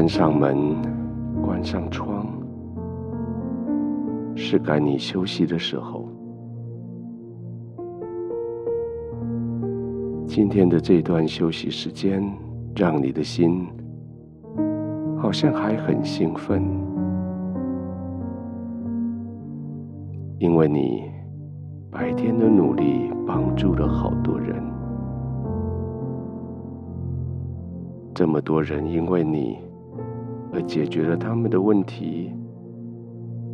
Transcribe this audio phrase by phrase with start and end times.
[0.00, 0.56] 关上门，
[1.42, 2.26] 关上窗，
[4.34, 6.08] 是该你休息的时候。
[10.26, 12.24] 今天的这段休息时间，
[12.74, 13.66] 让你的心
[15.18, 16.62] 好像还很兴奋，
[20.38, 21.10] 因为你
[21.90, 24.64] 白天的努力帮助了好多人。
[28.14, 29.58] 这么多人因为你
[30.52, 32.32] 而解决了他们的问题，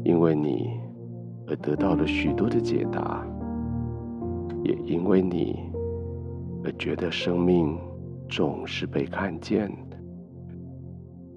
[0.04, 0.70] 因为你
[1.46, 3.26] 而得到了许多的解答，
[4.62, 5.70] 也因为你
[6.64, 7.78] 而觉得生命
[8.28, 9.70] 总是被看见，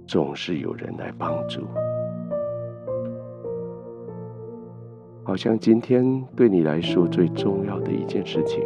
[0.07, 1.61] 总是有人来帮助。
[5.23, 8.63] 好像今天对你来说最重要的一件事情，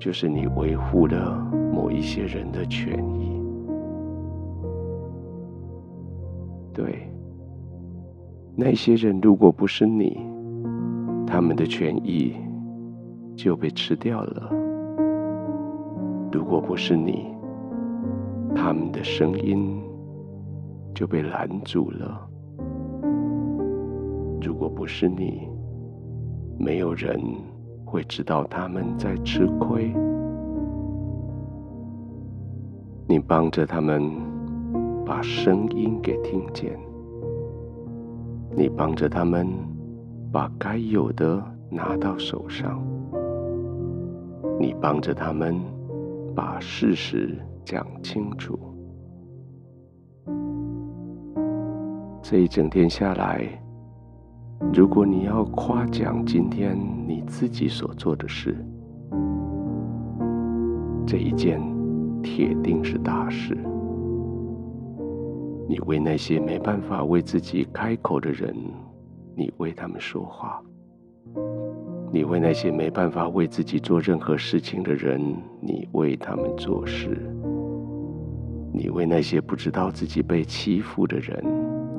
[0.00, 1.38] 就是你维护了
[1.72, 3.25] 某一些人的权益。
[6.76, 7.10] 对，
[8.54, 10.20] 那些人如果不是你，
[11.26, 12.36] 他们的权益
[13.34, 14.52] 就被吃掉了；
[16.30, 17.28] 如果不是你，
[18.54, 19.80] 他们的声音
[20.94, 22.28] 就被拦阻了；
[24.42, 25.48] 如果不是你，
[26.58, 27.18] 没有人。
[27.88, 29.94] 会知道他们在吃亏，
[33.06, 34.02] 你帮着他们
[35.06, 36.76] 把声音给听见，
[38.56, 39.46] 你帮着他们
[40.32, 41.40] 把该有的
[41.70, 42.82] 拿到手上，
[44.58, 45.60] 你帮着他们
[46.34, 48.58] 把事实讲清楚。
[52.20, 53.48] 这一整天下来。
[54.72, 58.56] 如果你要夸奖今天你自己所做的事，
[61.06, 61.60] 这一件
[62.22, 63.56] 铁定是大事。
[65.68, 68.54] 你为那些没办法为自己开口的人，
[69.34, 70.62] 你为他们说话；
[72.12, 75.20] 你为那些没办法为自己做任何事情的人，
[75.60, 77.10] 你为他们做事；
[78.72, 81.44] 你为那些不知道自己被欺负的人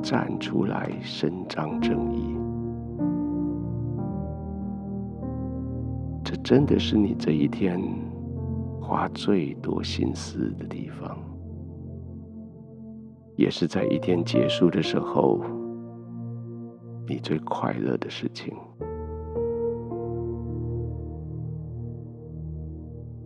[0.01, 2.35] 站出来伸张正义。
[6.23, 7.81] 这真的是你这一天
[8.81, 11.17] 花最多心思的地方，
[13.37, 15.39] 也是在一天结束的时候，
[17.07, 18.53] 你最快乐的事情。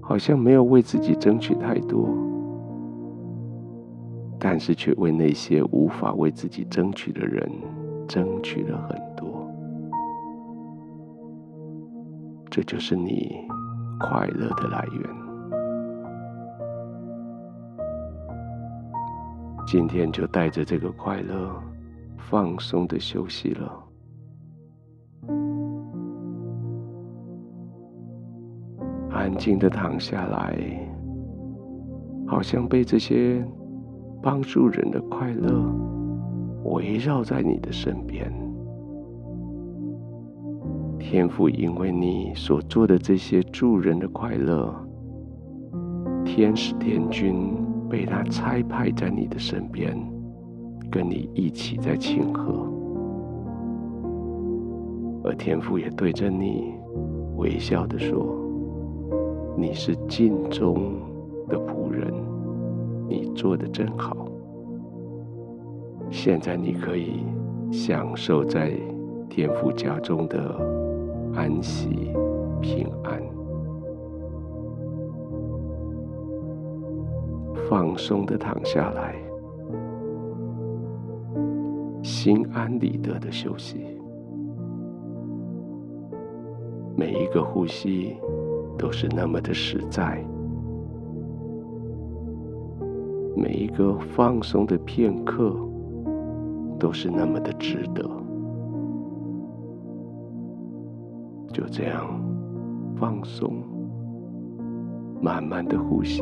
[0.01, 2.09] 好像没有为自己争取太多，
[4.37, 7.49] 但是却为那些无法为自己争取的人
[8.05, 9.47] 争取了很多。
[12.49, 13.47] 这就是你
[13.97, 15.20] 快乐的来源。
[19.71, 21.49] 今天就带着这个快乐，
[22.17, 23.71] 放松的休息了。
[29.09, 30.57] 安静的躺下来，
[32.27, 33.41] 好像被这些
[34.21, 35.63] 帮助人的快乐
[36.65, 38.29] 围绕在你的身边。
[40.99, 44.75] 天父，因为你所做的这些助人的快乐，
[46.25, 47.55] 天使天军
[47.91, 49.93] 被他差派在你的身边，
[50.89, 52.65] 跟你一起在庆贺。
[55.25, 56.73] 而天父也对着你
[57.35, 58.33] 微笑的说
[59.59, 60.93] ：“你是尽忠
[61.49, 62.13] 的仆人，
[63.09, 64.15] 你做得真好。
[66.09, 67.25] 现在你可以
[67.71, 68.71] 享受在
[69.29, 70.79] 天父家中的。”
[71.33, 72.11] 安息、
[72.61, 73.20] 平安，
[77.71, 79.15] 放松的躺下来，
[82.03, 83.97] 心安理得的休息。
[86.97, 88.17] 每一个呼吸
[88.77, 90.21] 都是那么的实在，
[93.37, 95.55] 每一个放松的片刻
[96.77, 98.03] 都是那么的值得。
[101.53, 102.21] 就这样
[102.97, 103.63] 放松，
[105.21, 106.21] 慢慢的呼吸，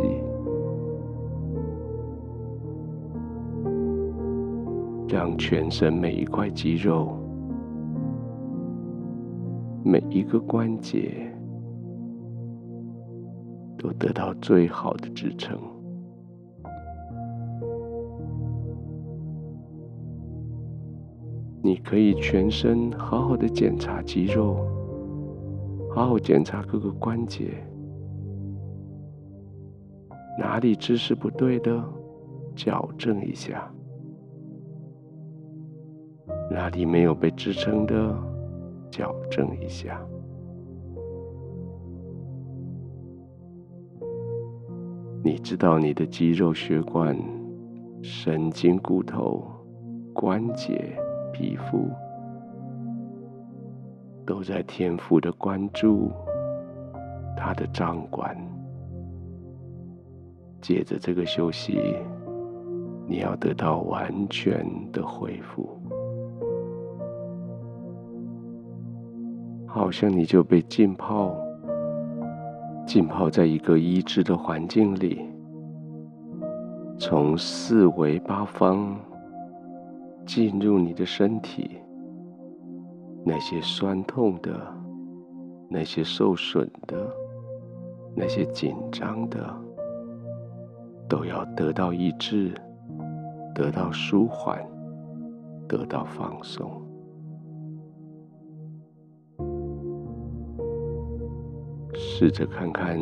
[5.11, 7.17] 让全身每一块肌肉、
[9.83, 11.33] 每一个关节
[13.75, 15.57] 都得到最好的支撑。
[21.63, 24.63] 你可以全身好好的检查肌肉。
[25.91, 27.65] 好好检查各个关节，
[30.37, 31.83] 哪里姿势不对的，
[32.55, 33.69] 矫正一下。
[36.49, 38.17] 哪里没有被支撑的，
[38.89, 40.01] 矫正一下。
[45.23, 47.15] 你知道你的肌肉、血管、
[48.01, 49.43] 神经、骨头、
[50.13, 50.97] 关节、
[51.31, 51.89] 皮肤，
[54.25, 56.11] 都在天父的关注，
[57.37, 58.35] 他的掌管。
[60.61, 61.95] 借着这个休息，
[63.07, 65.78] 你要得到完全的恢复，
[69.69, 71.35] 好像你就被浸泡。
[72.87, 75.21] 浸泡在一个医治的环境里，
[76.97, 78.99] 从四围八方
[80.25, 81.77] 进入你的身体，
[83.23, 84.59] 那些酸痛的、
[85.69, 86.97] 那些受损的、
[88.15, 89.55] 那些紧张的，
[91.07, 92.51] 都要得到医治，
[93.53, 94.59] 得到舒缓，
[95.67, 96.78] 得到放松。
[102.19, 102.99] 试着看看，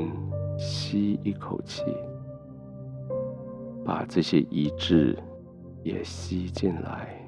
[0.60, 1.82] 吸一口气，
[3.84, 5.18] 把这些遗志
[5.82, 7.20] 也吸进来，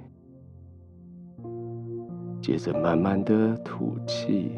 [2.39, 4.51] 接着慢慢的吐气，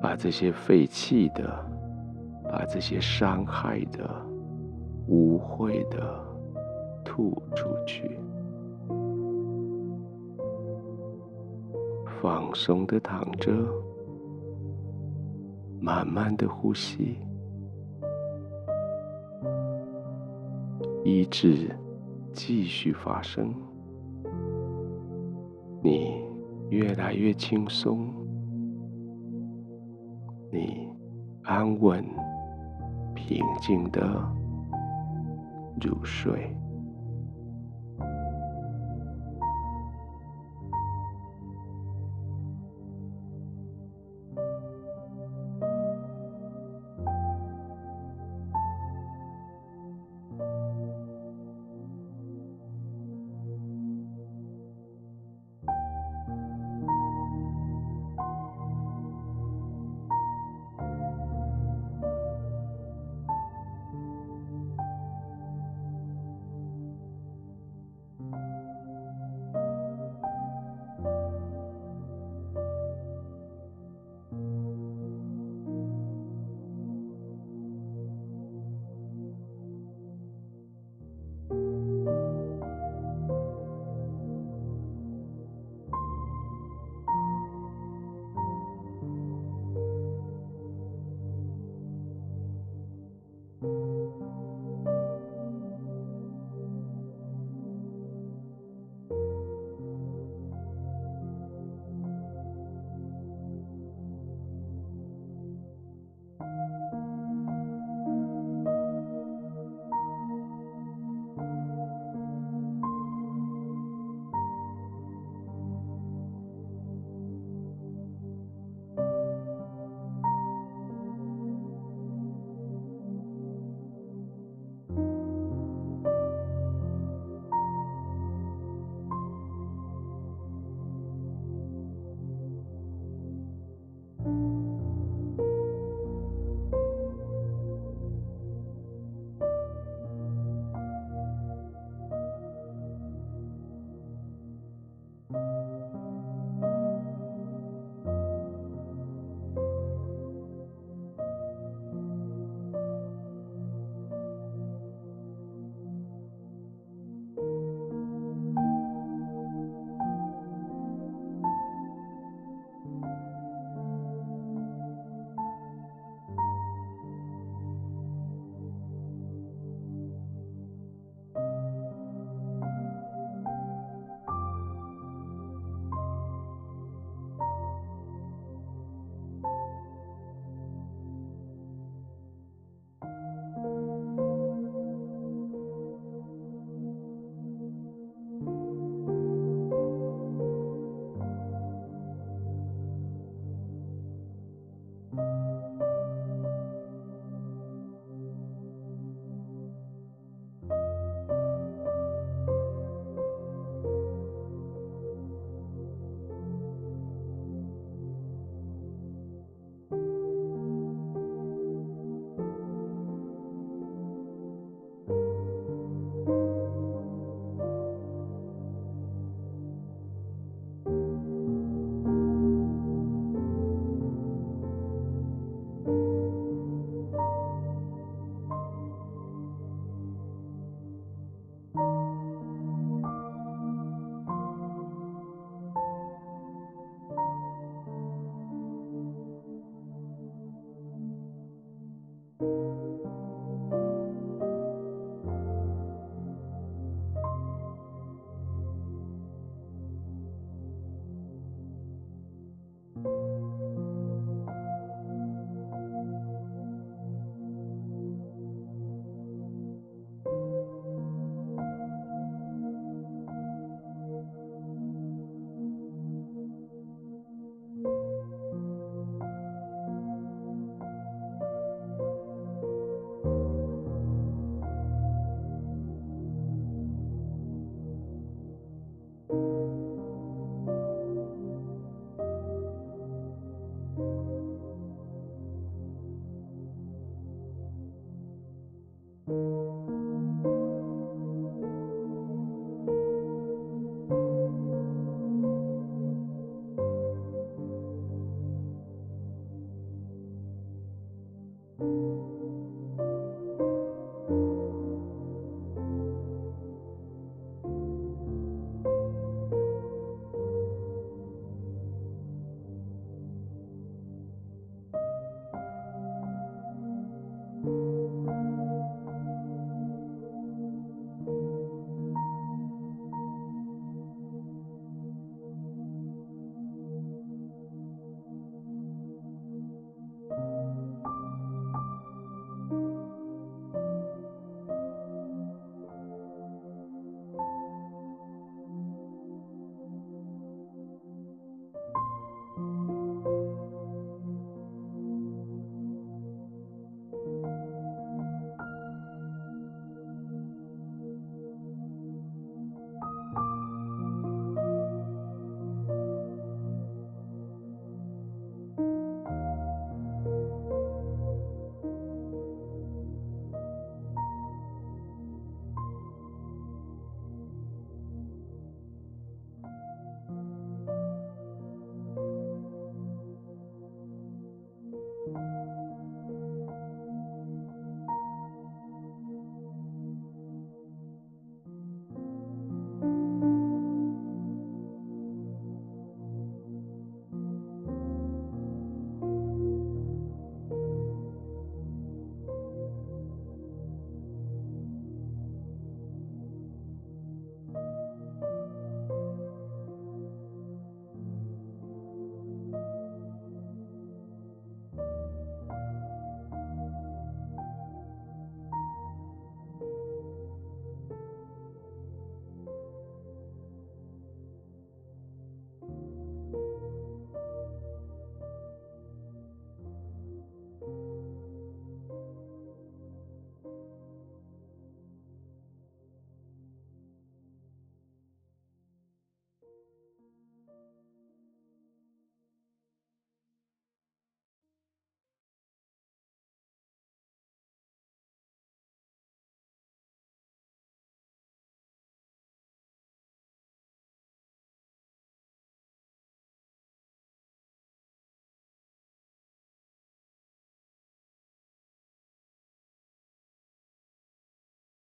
[0.00, 1.44] 把这些废弃的、
[2.44, 4.08] 把这些伤害的、
[5.08, 6.18] 污秽的
[7.04, 8.18] 吐出去，
[12.22, 13.52] 放松的躺着。
[15.80, 17.18] 慢慢的呼吸，
[21.04, 21.74] 医治
[22.32, 23.54] 继续发生。
[25.82, 26.24] 你
[26.70, 28.12] 越来越轻松，
[30.50, 30.88] 你
[31.42, 32.04] 安稳、
[33.14, 34.02] 平静的
[35.80, 36.50] 入睡。